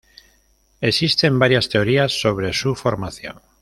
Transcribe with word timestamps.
Existen 0.79 1.37
varias 1.37 1.69
teorías 1.69 2.19
sobre 2.21 2.53
su 2.53 2.73
formación. 2.73 3.39